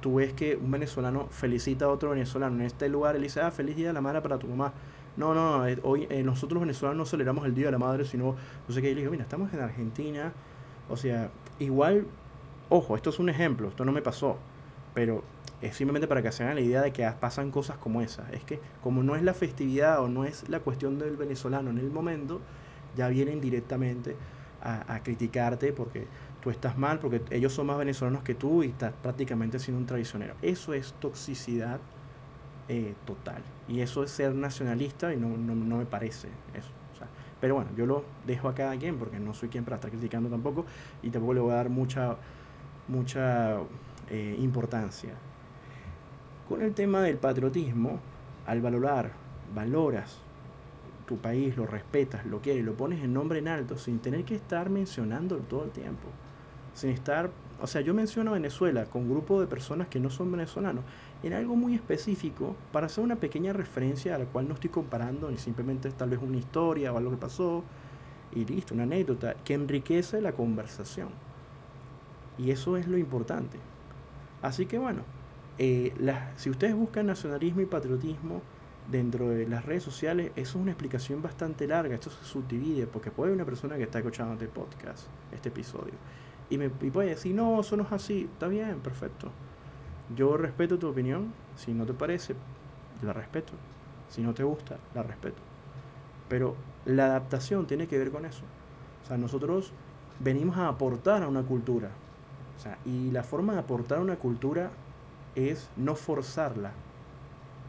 [0.00, 3.50] tú ves que un venezolano felicita a otro venezolano en este lugar, él dice, ah,
[3.50, 4.72] feliz Día de la Madre para tu mamá.
[5.18, 8.36] No, no, hoy nosotros los venezolanos no celebramos el Día de la Madre, sino,
[8.68, 10.32] no sé qué, y le digo, mira, estamos en Argentina,
[10.88, 12.06] o sea, igual,
[12.68, 14.36] ojo, esto es un ejemplo, esto no me pasó,
[14.94, 15.24] pero
[15.60, 18.32] es simplemente para que se hagan la idea de que pasan cosas como esas.
[18.32, 21.78] Es que como no es la festividad o no es la cuestión del venezolano en
[21.78, 22.40] el momento,
[22.96, 24.14] ya vienen directamente
[24.60, 26.06] a, criticarte porque
[26.40, 29.86] tú estás mal, porque ellos son más venezolanos que tú y estás prácticamente siendo un
[29.86, 30.34] traicionero.
[30.42, 31.80] Eso es toxicidad
[32.68, 33.42] eh, total.
[33.66, 36.70] Y eso es ser nacionalista y no, no, me parece eso.
[37.40, 40.28] pero bueno, yo lo dejo a cada quien porque no soy quien para estar criticando
[40.28, 40.66] tampoco
[41.02, 42.16] y tampoco le voy a dar mucha,
[42.88, 43.56] mucha
[44.10, 45.14] eh, importancia.
[46.48, 48.00] Con el tema del patriotismo,
[48.46, 49.12] al valorar,
[49.54, 50.18] valoras
[51.06, 54.34] tu país, lo respetas, lo quieres, lo pones en nombre en alto, sin tener que
[54.34, 56.08] estar mencionándolo todo el tiempo.
[56.74, 60.84] Sin estar, o sea, yo menciono Venezuela con grupo de personas que no son venezolanos
[61.22, 65.30] en algo muy específico para hacer una pequeña referencia a la cual no estoy comparando,
[65.30, 67.64] ni simplemente es tal vez una historia o algo que pasó,
[68.32, 71.08] y listo, una anécdota que enriquece la conversación.
[72.36, 73.58] Y eso es lo importante.
[74.42, 75.02] Así que bueno,
[75.58, 75.92] eh,
[76.36, 78.42] si ustedes buscan nacionalismo y patriotismo
[78.90, 83.10] dentro de las redes sociales, eso es una explicación bastante larga, esto se subdivide, porque
[83.10, 85.94] puede haber una persona que está escuchando este podcast, este episodio,
[86.48, 89.30] y, me, puede decir, no, eso no es así, está bien, perfecto.
[90.16, 92.34] Yo respeto tu opinión, si no te parece,
[93.02, 93.52] la respeto,
[94.08, 95.38] si no te gusta, la respeto.
[96.28, 98.42] Pero la adaptación tiene que ver con eso.
[99.04, 99.72] O sea, nosotros
[100.20, 101.90] venimos a aportar a una cultura.
[102.56, 104.70] O sea, y la forma de aportar a una cultura
[105.34, 106.72] es no forzarla.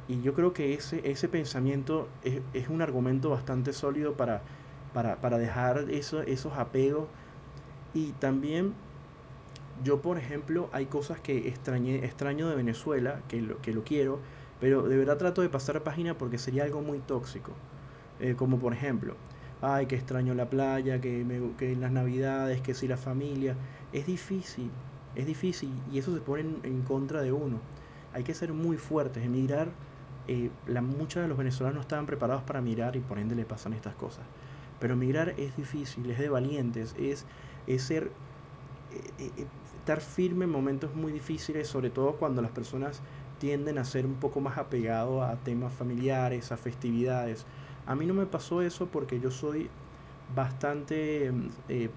[0.08, 4.42] Y yo creo que ese, ese pensamiento es, un argumento bastante sólido para,
[4.94, 7.08] para, dejar eso, esos apegos.
[7.94, 8.74] Y también
[9.84, 14.20] yo, por ejemplo, hay cosas que extrañé, extraño de Venezuela, que lo, que lo quiero,
[14.60, 17.52] pero de verdad trato de pasar página porque sería algo muy tóxico.
[18.20, 19.16] Eh, como por ejemplo,
[19.62, 23.56] ay, que extraño la playa, que, me, que las navidades, que si la familia.
[23.94, 24.70] Es difícil,
[25.16, 27.60] es difícil y eso se pone en, contra de uno.
[28.14, 29.24] Hay que ser muy fuertes.
[29.24, 29.70] Emigrar,
[30.28, 33.46] eh, la, muchos de los venezolanos no estaban preparados para mirar y por ende le
[33.46, 34.26] pasan estas cosas.
[34.80, 37.26] Pero emigrar es difícil, es de valientes, es,
[37.68, 38.12] es ser,
[39.20, 39.46] eh, eh,
[39.90, 43.02] estar firme en momentos muy difíciles, sobre todo cuando las personas
[43.40, 47.46] tienden a ser un poco más apegados a temas familiares, a festividades.
[47.86, 49.70] A mí no me pasó eso porque yo soy
[50.36, 51.32] bastante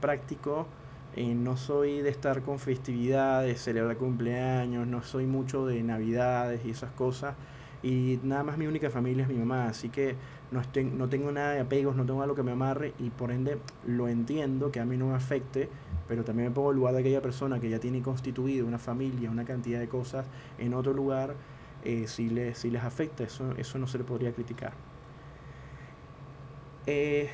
[0.01, 0.67] práctico
[1.15, 6.71] eh, no soy de estar con festividades, celebrar cumpleaños, no soy mucho de navidades y
[6.71, 7.35] esas cosas.
[7.83, 10.15] Y nada más mi única familia es mi mamá, así que
[10.51, 10.63] no,
[10.95, 14.09] no tengo nada de apegos, no tengo algo que me amarre y por ende lo
[14.09, 15.69] entiendo que a mí no me afecte,
[16.13, 19.31] pero también me pongo en lugar de aquella persona que ya tiene constituido una familia,
[19.31, 20.27] una cantidad de cosas
[20.59, 21.37] en otro lugar,
[21.85, 24.75] eh, si, les, si les afecta, eso, eso no se le podría criticar.
[26.87, 27.31] Eh,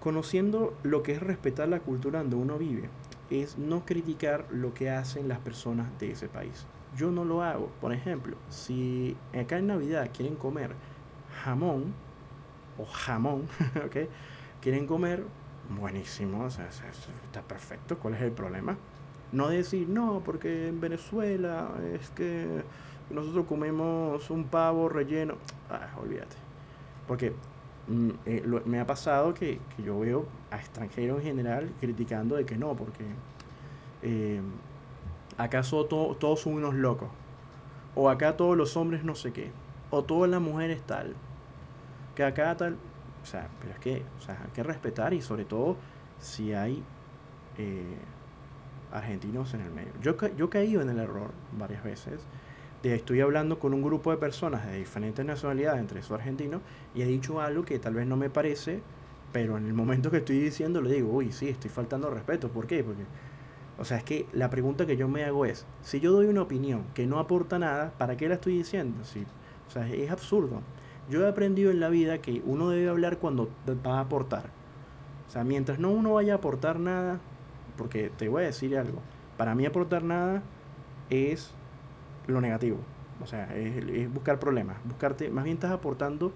[0.00, 2.88] conociendo lo que es respetar la cultura donde uno vive,
[3.30, 6.66] es no criticar lo que hacen las personas de ese país.
[6.96, 7.70] Yo no lo hago.
[7.80, 10.72] Por ejemplo, si acá en Navidad quieren comer
[11.44, 11.94] jamón
[12.78, 13.46] o jamón,
[14.66, 15.22] Quieren comer,
[15.70, 18.76] buenísimo, está perfecto, ¿cuál es el problema?
[19.32, 22.62] No decir, no, porque en Venezuela es que
[23.10, 25.34] nosotros comemos un pavo relleno.
[25.70, 26.36] Ah, olvídate.
[27.06, 27.32] Porque
[27.88, 32.56] mm, eh, me ha pasado que, yo veo a extranjeros en general criticando de que
[32.56, 33.04] no, porque
[34.02, 34.40] eh,
[35.36, 37.08] acaso todos son unos locos.
[37.94, 39.50] O acá todos los hombres no sé qué.
[39.90, 41.14] O todas las mujeres tal.
[42.14, 42.76] Que acá tal.
[43.26, 45.76] O sea, pero es que o sea, hay que respetar y sobre todo
[46.20, 46.80] si hay
[47.58, 47.96] eh,
[48.92, 49.90] argentinos en el medio.
[50.00, 52.20] Yo, yo he caído en el error varias veces
[52.84, 56.60] de estoy hablando con un grupo de personas de diferentes nacionalidades, entre esos argentinos,
[56.94, 58.80] y he dicho algo que tal vez no me parece,
[59.32, 62.48] pero en el momento que estoy diciendo le digo, uy, sí, estoy faltando respeto.
[62.48, 62.84] ¿Por qué?
[62.84, 63.02] Porque,
[63.76, 66.42] o sea, es que la pregunta que yo me hago es, si yo doy una
[66.42, 69.04] opinión que no aporta nada, ¿para qué la estoy diciendo?
[69.04, 69.26] Sí,
[69.66, 70.62] o sea, es absurdo.
[71.08, 73.48] Yo he aprendido en la vida que uno debe hablar cuando
[73.86, 74.50] va a aportar.
[75.28, 77.20] O sea, mientras no uno vaya a aportar nada,
[77.76, 79.00] porque te voy a decir algo,
[79.36, 80.42] para mí aportar nada
[81.10, 81.52] es
[82.26, 82.78] lo negativo.
[83.22, 84.76] O sea, es, buscar problemas.
[84.84, 86.32] Buscarte, más bien estás aportando,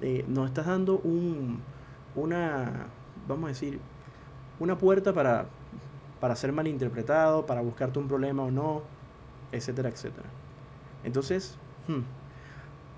[0.00, 1.60] eh, no estás dando un,
[2.14, 2.86] una,
[3.28, 3.80] vamos a decir,
[4.58, 5.46] una puerta para,
[6.20, 8.82] para ser malinterpretado, para buscarte un problema o no,
[9.52, 10.28] etcétera, etcétera.
[11.04, 11.56] Entonces,
[11.88, 12.00] hmm,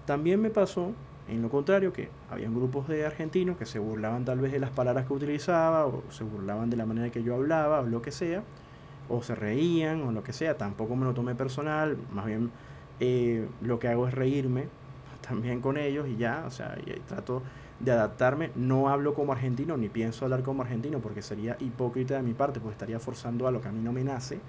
[0.08, 0.94] también me pasó
[1.28, 4.70] en lo contrario, que habían grupos de argentinos que se burlaban tal vez de las
[4.70, 8.10] palabras que utilizaba, o se burlaban de la manera que yo hablaba, o lo que
[8.10, 8.42] sea,
[9.10, 10.56] o se reían, o lo que sea.
[10.56, 12.50] Tampoco me lo tomé personal, más bien
[13.00, 14.68] eh, lo que hago es reírme
[15.28, 17.42] también con ellos y ya, o sea, y trato
[17.78, 18.50] de adaptarme.
[18.56, 22.58] No hablo como argentino, ni pienso hablar como argentino, porque sería hipócrita de mi parte,
[22.58, 24.40] pues estaría forzando a lo que a mí no me nace.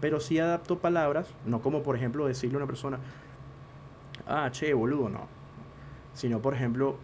[0.00, 2.98] Pero sí adapto palabras, no como por ejemplo decirle a una persona,
[4.26, 5.38] ah, che, boludo, no
[6.18, 6.96] sino por ejemplo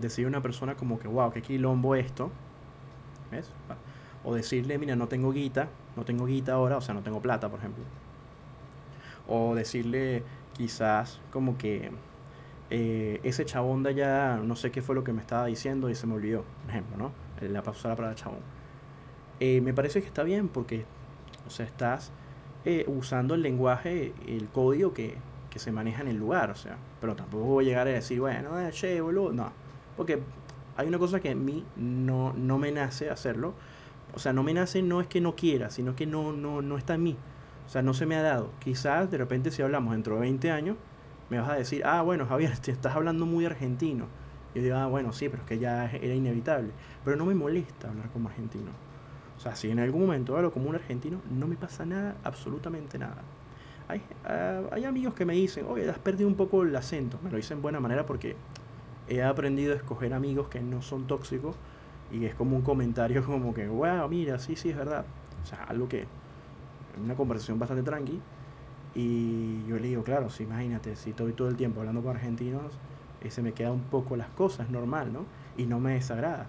[0.00, 2.30] decir una persona como que, wow, qué quilombo esto,
[3.30, 3.50] ¿ves?
[4.24, 7.50] O decirle, mira, no tengo guita, no tengo guita ahora, o sea, no tengo plata,
[7.50, 7.84] por ejemplo.
[9.28, 10.22] O decirle
[10.54, 11.90] quizás como que
[12.70, 15.94] eh, ese chabón de allá, no sé qué fue lo que me estaba diciendo y
[15.94, 17.12] se me olvidó, por ejemplo, ¿no?
[17.46, 18.40] La pasó para el chabón.
[19.38, 20.86] Eh, me parece que está bien porque,
[21.46, 22.10] o sea, estás
[22.64, 25.18] eh, usando el lenguaje, el código que,
[25.54, 28.18] que se maneja en el lugar, o sea, pero tampoco voy a llegar a decir,
[28.18, 29.52] bueno, eh, che, boludo, no,
[29.96, 30.20] porque
[30.76, 33.54] hay una cosa que a mí no, no me nace hacerlo,
[34.12, 36.76] o sea, no me nace no es que no quiera, sino que no, no, no
[36.76, 37.16] está en mí,
[37.66, 40.50] o sea, no se me ha dado, quizás de repente si hablamos dentro de 20
[40.50, 40.76] años,
[41.30, 44.08] me vas a decir, ah, bueno, Javier, te estás hablando muy argentino,
[44.56, 46.72] yo digo, ah, bueno, sí, pero es que ya era inevitable,
[47.04, 48.72] pero no me molesta hablar como argentino.
[49.36, 52.98] O sea, si en algún momento hablo como un argentino, no me pasa nada, absolutamente
[52.98, 53.22] nada.
[53.88, 57.18] Hay, ah, hay amigos que me dicen, oye, has perdido un poco el acento.
[57.22, 58.36] Me lo dicen en buena manera porque
[59.08, 61.54] he aprendido a escoger amigos que no son tóxicos
[62.12, 65.04] y es como un comentario como que, wow, mira, sí, sí, es verdad.
[65.42, 66.06] O sea, algo que,
[67.02, 68.20] una conversación bastante tranqui.
[68.94, 72.78] Y yo le digo, claro, si imagínate, si estoy todo el tiempo hablando con argentinos,
[73.30, 75.24] se me queda un poco las cosas, normal, ¿no?
[75.56, 76.46] Y no me desagrada.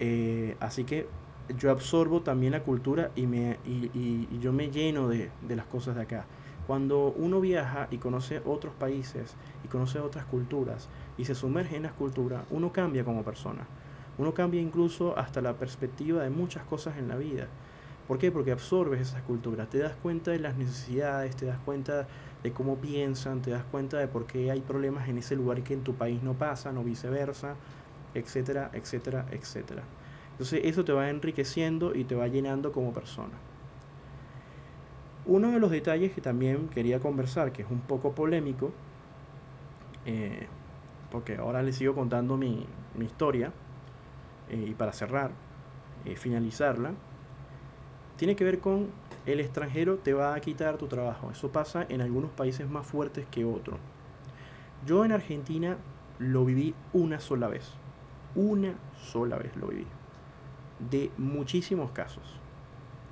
[0.00, 1.06] Eh, así que
[1.56, 6.02] yo absorbo también la cultura y, me, y, yo me lleno de, las cosas de
[6.02, 6.24] acá.
[6.66, 9.34] Cuando uno viaja y conoce otros países
[9.64, 13.66] y conoce otras culturas y se sumerge en las culturas, uno cambia como persona.
[14.18, 17.46] Uno cambia incluso hasta la perspectiva de muchas cosas en la vida.
[18.06, 18.30] ¿Por qué?
[18.30, 22.06] Porque absorbes esas culturas, te das cuenta de las necesidades, te das cuenta
[22.42, 25.74] de cómo piensan, te das cuenta de por qué hay problemas en ese lugar que
[25.74, 27.54] en tu país no pasan o viceversa,
[28.14, 29.82] etcétera, etcétera, etcétera.
[30.38, 33.32] Entonces eso te va enriqueciendo y te va llenando como persona.
[35.26, 38.70] Uno de los detalles que también quería conversar, que es un poco polémico,
[40.06, 40.46] eh,
[41.10, 42.64] porque ahora les sigo contando mi,
[43.00, 43.50] historia,
[44.48, 45.32] eh, y para cerrar,
[46.04, 46.92] eh, finalizarla,
[48.16, 48.86] tiene que ver con
[49.26, 51.32] el extranjero te va a quitar tu trabajo.
[51.32, 53.80] Eso pasa en algunos países más fuertes que otros.
[54.86, 55.78] Yo en Argentina
[56.20, 57.72] lo viví una sola vez.
[58.36, 59.97] Una sola vez lo viví
[60.90, 62.38] de muchísimos casos.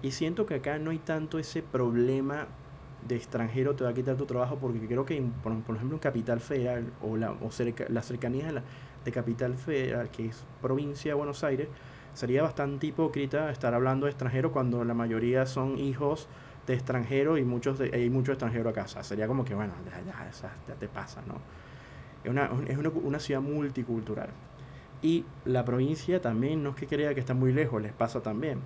[0.02, 2.46] Y siento que acá no hay tanto ese problema
[3.06, 6.40] de extranjero te va a quitar tu trabajo porque creo que, por, ejemplo, en Capital
[6.40, 8.62] Federal o, la, o cerca, la cercanía de, la,
[9.04, 11.68] de Capital Federal, que es provincia de Buenos Aires,
[12.14, 16.28] sería bastante hipócrita estar hablando de extranjero cuando la mayoría son hijos
[16.66, 19.02] de extranjero y muchos de, hay muchos extranjeros a casa.
[19.02, 21.34] Sería como que, bueno, ya, ya, ya te pasa, ¿no?
[22.24, 24.30] Es una, es una, una ciudad multicultural.
[25.02, 28.60] Y la provincia también no es que crea que está muy lejos, les pasa también.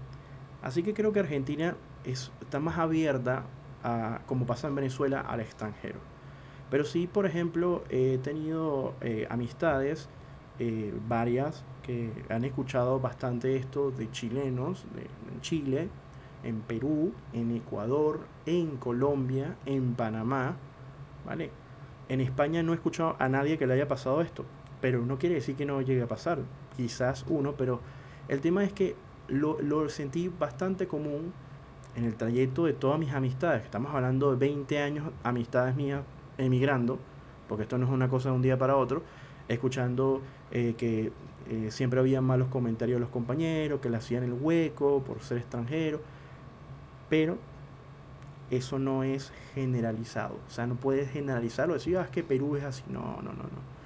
[0.62, 3.44] Así que creo que Argentina es, está más abierta,
[3.82, 5.98] a, como pasa en Venezuela, al extranjero.
[6.70, 10.08] Pero sí, por ejemplo, he tenido eh, amistades,
[10.58, 15.88] eh, varias, que han escuchado bastante esto de chilenos de, en Chile,
[16.44, 20.56] en Perú, en Ecuador, en Colombia, en Panamá,
[21.26, 21.50] ¿vale?
[22.08, 24.44] En España no he escuchado a nadie que le haya pasado esto,
[24.80, 26.38] pero no quiere decir que no llegue a pasar,
[26.76, 27.80] quizás uno, pero
[28.28, 28.96] el tema es que
[29.28, 31.32] lo, lo sentí bastante común
[31.96, 36.02] en el trayecto de todas mis amistades, estamos hablando de 20 años, amistades mías
[36.38, 36.98] emigrando,
[37.48, 39.02] porque esto no es una cosa de un día para otro,
[39.48, 40.20] escuchando
[40.52, 41.12] eh, que
[41.48, 45.38] eh, siempre había malos comentarios de los compañeros, que le hacían el hueco por ser
[45.38, 46.00] extranjero,
[47.08, 47.38] pero
[48.50, 52.64] eso no es generalizado, o sea, no puedes generalizarlo, decir, ah, es que Perú es
[52.64, 53.79] así, no, no, no, no.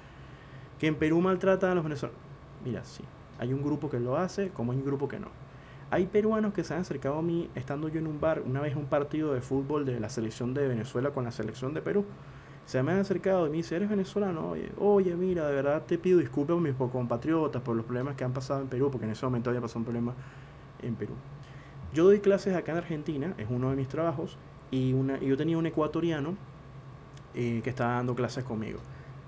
[0.85, 2.21] Que en Perú maltratan a los venezolanos,
[2.63, 3.03] mira, sí,
[3.39, 5.29] hay un grupo que lo hace, como hay un grupo que no.
[5.89, 8.75] Hay peruanos que se han acercado a mí estando yo en un bar, una vez
[8.75, 12.05] un partido de fútbol de la selección de Venezuela con la selección de Perú.
[12.67, 14.51] Se me han acercado y me dice, ¿eres venezolano?
[14.51, 18.23] Oye, oye, mira, de verdad te pido disculpas a mis compatriotas por los problemas que
[18.23, 20.13] han pasado en Perú, porque en ese momento había pasado un problema
[20.83, 21.15] en Perú.
[21.95, 24.37] Yo doy clases acá en Argentina, es uno de mis trabajos,
[24.69, 26.35] y, una, yo tenía un ecuatoriano
[27.33, 28.77] eh, que estaba dando clases conmigo,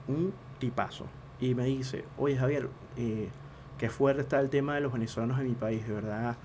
[0.07, 1.07] un tipazo,
[1.39, 3.29] y me dice, oye Javier, eh,
[3.77, 6.37] qué fuerte está el tema de los venezolanos en mi país, de verdad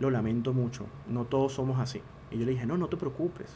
[0.00, 2.00] lo lamento mucho, no todos somos así.
[2.30, 3.50] Y yo le dije, no, no te preocupes.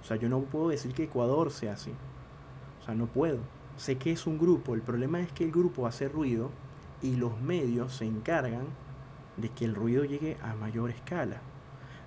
[0.00, 1.92] O sea, yo no puedo decir que Ecuador sea así.
[2.80, 3.40] O sea, no puedo.
[3.76, 6.50] Sé que es un grupo, el problema es que el grupo hace ruido
[7.02, 8.64] y los medios se encargan
[9.36, 11.42] de que el ruido llegue a mayor escala.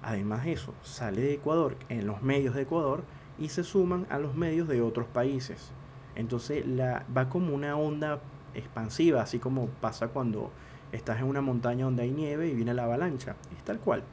[0.02, 3.04] Además de eso, sale de Ecuador en los medios de Ecuador
[3.38, 5.72] y se suman a los medios de otros países.
[6.20, 8.20] Entonces la, va como una onda
[8.54, 10.52] expansiva, así como pasa cuando
[10.92, 13.38] estás en una montaña donde hay nieve y viene la avalancha.
[13.56, 14.04] Es tal cual.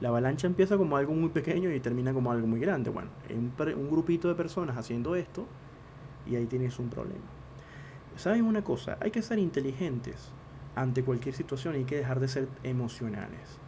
[0.00, 2.90] La avalancha empieza como algo muy pequeño y termina como algo muy grande.
[2.90, 5.46] Bueno, un, un grupito de personas haciendo esto
[6.26, 7.24] y ahí tienes un problema.
[8.16, 8.98] ¿Saben una cosa?
[9.00, 10.32] Hay que ser inteligentes
[10.76, 13.58] ante cualquier situación y hay que dejar de ser emocionales.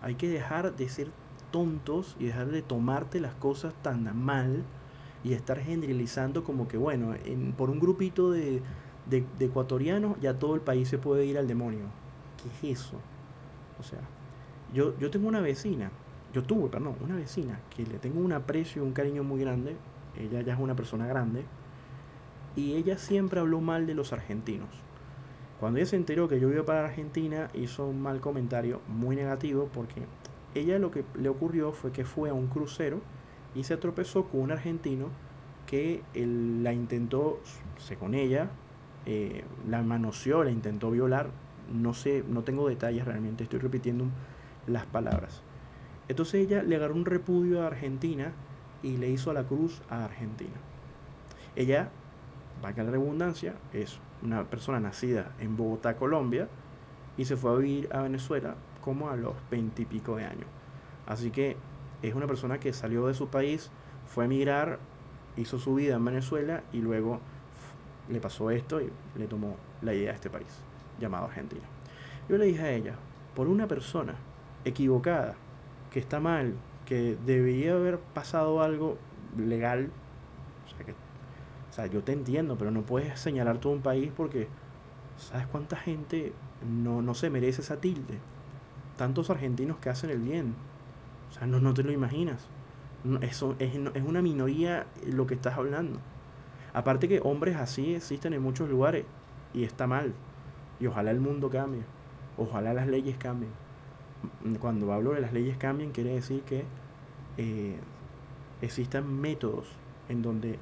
[0.00, 1.08] Hay que dejar de ser
[1.50, 4.64] tontos y dejar de tomarte las cosas tan mal
[5.24, 8.62] y estar generalizando como que, bueno, en, por un grupito de,
[9.08, 11.86] de, ecuatorianos, ya todo el país se puede ir al demonio.
[12.60, 12.96] ¿Qué es eso?
[13.80, 14.00] O sea,
[14.72, 15.90] yo, yo tengo una vecina,
[16.32, 19.76] yo tuve, perdón, una vecina que le tengo un aprecio y un cariño muy grande.
[20.18, 21.44] Ella ya es una persona grande.
[22.54, 24.68] Y ella siempre habló mal de los argentinos.
[25.60, 29.68] Cuando ella se enteró que yo iba para Argentina, hizo un mal comentario muy negativo
[29.72, 30.02] porque
[30.54, 33.00] ella lo que le ocurrió fue que fue a un crucero
[33.56, 35.08] y se tropezó con un argentino
[35.66, 37.40] que la intentó,
[37.78, 38.50] sé con ella,
[39.06, 41.30] eh, la manoseó, la intentó violar.
[41.72, 44.04] No sé, no tengo detalles realmente, estoy repitiendo
[44.66, 45.42] las palabras.
[46.08, 48.32] Entonces ella le agarró un repudio a Argentina
[48.82, 50.54] y le hizo la cruz a Argentina.
[51.56, 51.88] Ella,
[52.62, 56.48] valga la redundancia, es una persona nacida en Bogotá, Colombia,
[57.16, 60.46] y se fue a vivir a Venezuela como a los veintipico de años.
[61.06, 61.56] Así que
[62.02, 63.70] es una persona que salió de su país,
[64.06, 64.78] fue a emigrar,
[65.36, 67.20] hizo su vida en Venezuela y luego
[68.08, 70.48] le pasó esto y le tomó la idea a este país,
[71.00, 71.64] llamado Argentina.
[72.28, 72.94] Yo le dije a ella,
[73.34, 74.14] por una persona
[74.64, 75.34] equivocada,
[75.90, 76.54] que está mal,
[76.84, 78.98] que debería haber pasado algo
[79.36, 79.90] legal,
[80.66, 84.10] o sea, que, o sea, yo te entiendo, pero no puedes señalar todo un país
[84.16, 84.48] porque,
[85.18, 86.32] ¿sabes cuánta gente
[86.68, 88.18] no, no se merece esa tilde?
[88.96, 90.54] Tantos argentinos que hacen el bien.
[91.36, 92.48] O sea, no, no te lo imaginas.
[93.20, 95.98] eso es, es una minoría lo que estás hablando.
[96.72, 99.04] Aparte que hombres así existen en muchos lugares
[99.52, 100.14] y está mal.
[100.80, 101.82] Y ojalá el mundo cambie.
[102.38, 103.50] Ojalá las leyes cambien.
[104.60, 106.64] Cuando hablo de las leyes cambien, quiere decir que
[107.36, 107.76] eh,
[108.62, 109.68] existan métodos
[110.08, 110.58] en donde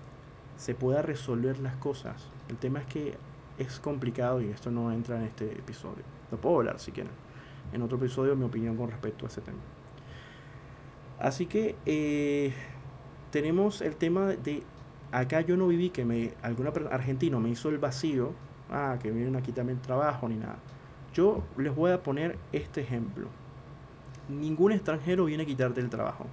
[0.56, 2.28] se pueda resolver las cosas.
[2.48, 3.14] El tema es que
[3.58, 6.02] es complicado y esto no entra en este episodio.
[6.30, 7.12] Lo puedo hablar si quieren.
[7.72, 9.58] En otro episodio mi opinión con respecto a ese tema.
[11.24, 12.52] Así que eh,
[13.30, 14.62] tenemos el tema de
[15.10, 18.34] acá yo no viví que me argentino me hizo el vacío,
[18.70, 20.58] ah, que vienen aquí también trabajo ni nada.
[21.14, 23.28] Yo les voy a poner este ejemplo.
[24.28, 26.26] Ningún extranjero viene a quitarte el trabajo.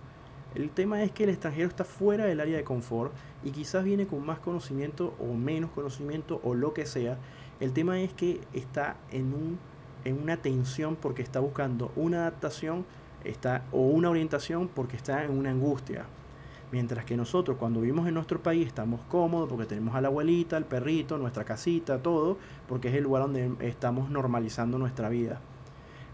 [0.56, 3.14] El tema es que el extranjero está fuera del área de confort
[3.46, 7.18] y quizás viene con más conocimiento o menos conocimiento o lo que sea.
[7.62, 9.58] El tema es que está en, un,
[10.04, 12.84] en una tensión porque está buscando una adaptación
[13.24, 16.06] está, o una orientación porque está en una angustia,
[16.72, 20.56] Mientras que nosotros cuando vivimos en nuestro país estamos cómodos porque tenemos a la abuelita,
[20.56, 25.42] al perrito, nuestra casita, todo, porque es el lugar donde estamos normalizando nuestra vida.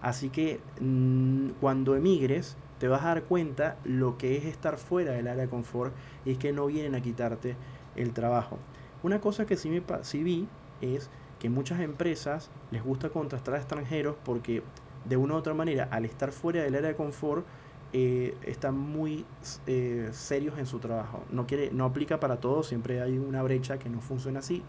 [0.02, 5.12] Así que mm, cuando emigres te vas a dar cuenta lo que es estar fuera
[5.12, 5.94] del área de confort
[6.26, 7.56] y es que no vienen a quitarte
[7.96, 8.58] el trabajo.
[9.04, 10.48] Una cosa que sí, me, sí vi
[10.82, 14.64] es que muchas empresas les gusta contratar a extranjeros porque
[15.08, 17.46] de una u otra manera al estar fuera del área de confort
[17.94, 19.26] eh, están muy
[19.66, 21.24] eh, serios en su trabajo.
[21.32, 24.62] No, quiere, no aplica para todos, siempre hay una brecha que no funciona así.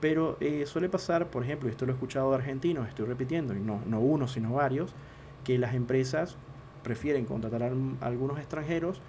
[0.00, 3.60] Pero eh, suele pasar, por ejemplo, esto lo he escuchado de argentinos, estoy repitiendo, y
[3.60, 4.94] no, no uno, sino varios,
[5.44, 6.36] que las empresas
[6.82, 9.00] prefieren contratar a, algunos extranjeros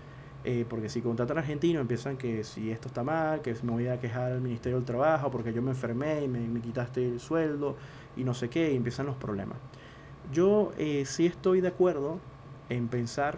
[0.70, 4.32] porque si contratan argentinos empiezan que si esto está mal, que me voy a quejar
[4.32, 7.76] al Ministerio del Trabajo porque yo me enfermé y me, me quitaste el sueldo
[8.16, 9.58] y no sé qué, y empiezan los problemas.
[10.32, 10.72] Yo
[11.06, 12.20] sí estoy de acuerdo
[12.70, 13.38] en pensar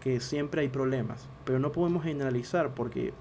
[0.00, 3.12] que siempre hay problemas, pero no podemos generalizar porque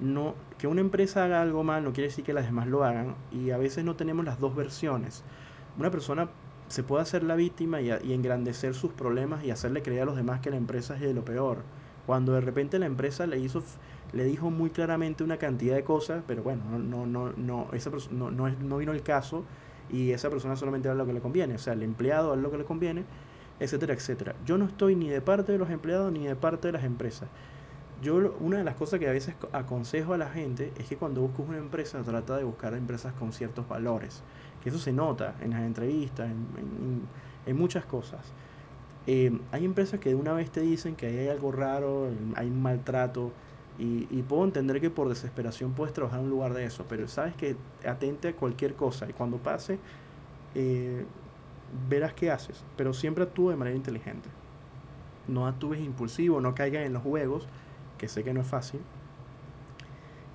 [0.00, 3.14] no que una empresa haga algo mal no quiere decir que las demás lo hagan
[3.32, 5.22] y a veces no tenemos las dos versiones.
[5.78, 6.28] Una persona
[6.68, 10.40] se puede hacer la víctima y, engrandecer sus problemas y hacerle creer a los demás
[10.40, 11.58] que la empresa es de lo peor,
[12.06, 13.62] cuando de repente la empresa le hizo
[14.12, 18.30] le dijo muy claramente una cantidad de cosas, pero bueno, no no no esa no,
[18.30, 19.44] no, no vino el caso
[19.90, 22.50] y esa persona solamente habla lo que le conviene, o sea, el empleado habla lo
[22.50, 23.04] que le conviene
[23.60, 24.34] etcétera, etcétera.
[24.44, 27.28] Yo no estoy ni de parte de los empleados ni de parte de las empresas.
[28.02, 31.20] Yo una de las cosas que a veces aconsejo a la gente es que cuando
[31.22, 34.22] busques una empresa trata de buscar empresas con ciertos valores,
[34.62, 38.20] que eso se nota en las entrevistas, en, muchas cosas.
[39.06, 42.60] Eh, hay empresas que de una vez te dicen que hay algo raro, hay un
[42.62, 43.32] maltrato,
[43.78, 47.34] y, puedo entender que por desesperación puedes trabajar en un lugar de eso, pero sabes
[47.34, 47.56] que
[47.86, 49.80] atente a cualquier cosa y cuando pase,
[50.54, 51.04] eh,
[51.88, 54.28] verás qué haces, pero siempre actúe de manera inteligente.
[55.26, 57.48] No actúes impulsivo, no caigas en los juegos,
[57.98, 58.80] que sé que no es fácil.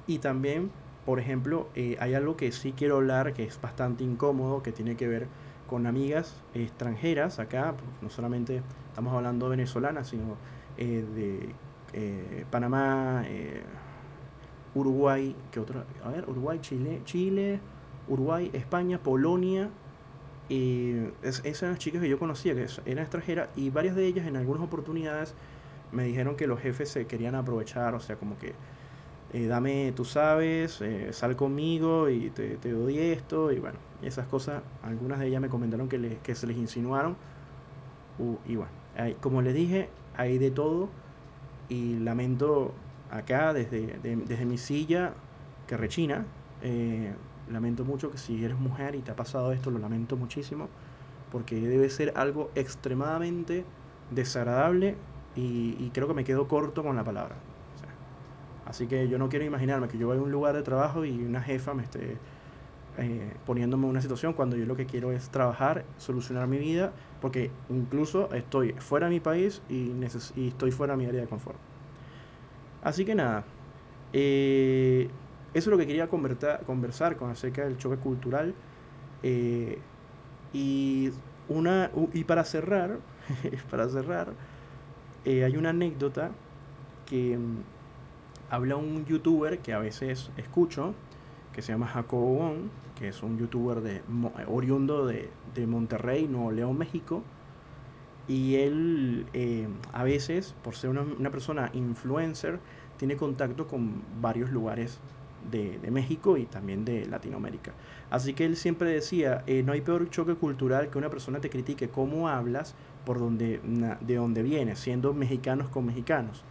[0.06, 0.72] Y también,
[1.06, 4.98] por ejemplo, eh, hay algo que sí quiero hablar, que es bastante incómodo, que tiene
[4.98, 5.28] que ver
[5.70, 10.36] con amigas extranjeras acá, no solamente estamos hablando venezolanas, sino
[10.78, 11.54] eh, de
[11.94, 13.24] eh, Panamá,
[14.76, 15.84] Uruguay, ¿qué otro?
[16.04, 17.60] A ver, Uruguay, Chile, Chile,
[18.08, 19.70] Uruguay, España, Polonia,
[20.48, 24.28] y es, esas las chicas que yo conocía, que eran extranjeras, y varias de ellas
[24.28, 25.34] en algunas oportunidades
[25.92, 28.54] me dijeron que los jefes se querían aprovechar, o sea, como que
[29.34, 34.28] eh, dame, tú sabes, eh, sal conmigo y te, te, doy esto, y bueno, esas
[34.28, 37.16] cosas, algunas de ellas me comentaron que, que se les insinuaron,
[38.48, 38.72] y bueno,
[39.22, 40.90] como les dije, hay de todo,
[41.70, 42.74] y lamento
[43.11, 45.13] acá desde, desde mi silla
[45.67, 46.26] que rechina,
[46.61, 47.13] eh,
[47.49, 50.67] lamento mucho que si eres mujer y te ha pasado esto, lo lamento muchísimo,
[51.32, 53.65] porque debe ser algo extremadamente
[54.11, 54.95] desagradable
[55.36, 57.36] y, creo que me quedo corto con la palabra.
[58.65, 61.24] así que yo no quiero imaginarme que yo vaya a un lugar de trabajo y
[61.24, 62.17] una jefa me esté
[63.00, 66.91] eh, poniéndome en una situación cuando yo lo que quiero es trabajar, solucionar mi vida,
[67.22, 69.93] porque incluso estoy fuera de mi país y,
[70.36, 71.58] y estoy fuera de mi área de confort.
[72.84, 73.45] Así que nada,
[74.14, 75.10] eh,
[75.54, 78.54] eso es lo que quería conversar con acerca del choque cultural.
[79.24, 79.80] Eh,
[80.54, 81.12] y,
[81.47, 83.00] una, y para cerrar,
[83.72, 84.34] para cerrar,
[85.26, 86.32] hay una anécdota
[87.06, 87.58] que mm,
[88.50, 90.93] habla un youtuber que a veces escucho,
[91.60, 94.01] que se llama Jacobo Wong, que es un youtuber de,
[94.47, 97.22] oriundo de, de Monterrey, Nuevo León, México.
[98.30, 102.60] Y él eh, a veces, por ser una, una persona influencer,
[102.95, 105.01] tiene contacto con varios lugares
[105.51, 107.74] de, México y también de Latinoamérica.
[108.10, 111.49] Así que él siempre decía, eh, no hay peor choque cultural que una persona te
[111.49, 112.74] critique cómo hablas
[113.05, 113.60] por donde,
[113.99, 116.45] de donde vienes, siendo mexicanos con mexicanos.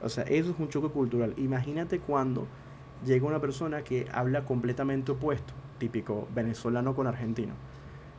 [0.00, 1.34] O sea, eso es un choque cultural.
[1.36, 2.46] Imagínate cuando
[3.04, 7.54] llega una persona que habla completamente opuesto, típico venezolano con argentino.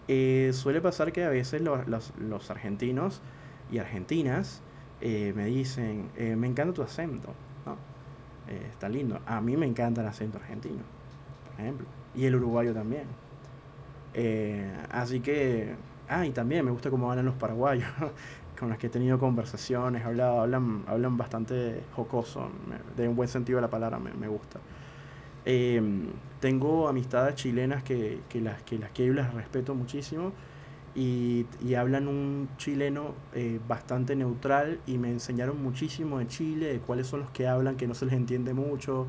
[0.08, 3.22] Eh, suele pasar que a veces los, argentinos
[3.72, 4.62] y argentinas
[5.02, 7.34] eh, me dicen, me encanta tu acento,
[8.48, 9.20] eh, está lindo.
[9.26, 10.84] A mí me encanta el acento argentino,
[11.46, 11.88] por ejemplo.
[12.16, 13.06] Y el uruguayo también.
[14.14, 15.76] Eh, así que.
[16.08, 17.90] Ah, y también me gusta cómo hablan los paraguayos,
[18.64, 22.48] con los que he tenido conversaciones, hablan, hablan bastante jocoso,
[22.96, 24.62] de un buen sentido de la palabra, me, gusta.
[25.44, 26.06] Em,
[26.40, 30.32] tengo amistades chilenas que, que, las, que las quiero y las respeto muchísimo
[30.96, 31.46] y,
[31.78, 37.20] hablan un chileno eh, bastante neutral y me enseñaron muchísimo de Chile, de cuáles son
[37.20, 39.08] los que hablan, que no se les entiende mucho.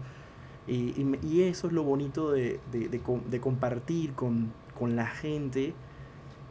[0.66, 4.52] Y, y, eso es lo bonito de, de, compartir con,
[4.96, 5.74] la gente,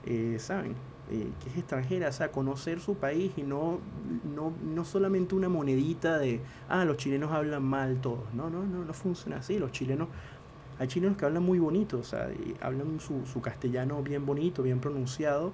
[0.06, 0.76] eh, ¿saben?
[1.12, 3.80] Eh, que es extranjera, o sea, conocer su país y no,
[4.34, 6.40] no, no solamente una monedita de,
[6.70, 8.34] ah, los chilenos hablan mal todos.
[8.34, 9.60] No, no, no, no funciona así.
[9.60, 10.08] Los chilenos
[10.80, 12.30] hay chilenos que hablan muy bonito, o sea,
[12.62, 15.52] hablan su, su, castellano bien bonito, bien pronunciado,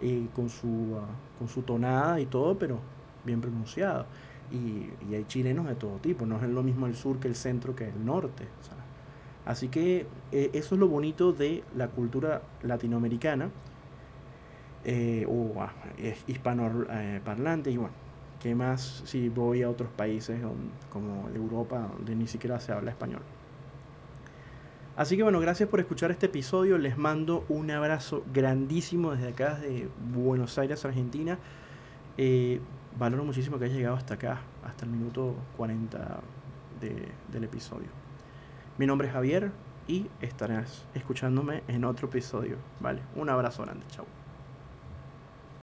[0.00, 1.06] eh, con, su, ah,
[1.38, 2.78] con su tonada y todo, pero
[3.24, 4.06] bien pronunciado.
[4.50, 7.34] Y, y, hay chilenos de todo tipo, no es lo mismo el sur que el
[7.34, 8.46] centro que el norte.
[9.46, 13.50] Así que eh, eso es lo bonito de la cultura latinoamericana
[14.84, 15.72] eh, o ah,
[16.26, 17.94] hispanoparlante y bueno,
[18.42, 20.40] ¿Qué más si voy a otros países
[20.90, 23.22] como Europa donde ni siquiera se habla español?
[24.96, 26.76] Así que bueno, gracias por escuchar este episodio.
[26.76, 31.38] Les mando un abrazo grandísimo desde acá, de Buenos Aires, Argentina.
[32.18, 32.60] Eh,
[32.98, 36.18] valoro muchísimo que hayas llegado hasta acá, hasta el minuto 40
[37.30, 37.90] del episodio.
[38.76, 39.52] Mi nombre es Javier
[39.86, 42.56] y estarás escuchándome en otro episodio.
[42.80, 44.21] Vale, un abrazo grande, chao.